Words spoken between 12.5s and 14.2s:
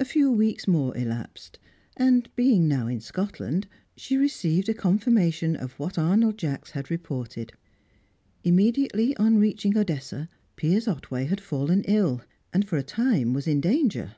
and for a time was in danger.